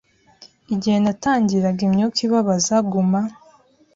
[0.73, 3.21] Igihe natangiraga imyuka ibabaza guma